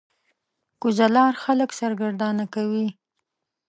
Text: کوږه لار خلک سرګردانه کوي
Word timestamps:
کوږه 0.81 1.07
لار 1.15 1.33
خلک 1.43 1.69
سرګردانه 1.79 2.45
کوي 2.55 2.87